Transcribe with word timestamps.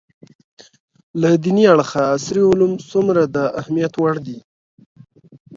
له 1.21 1.29
دیني 1.43 1.65
اړخه 1.73 2.01
عصري 2.15 2.43
علوم 2.49 2.73
څومره 2.91 3.21
د 3.35 3.37
اهمیت 3.59 3.93
وړ 3.97 4.15
دي 4.27 4.37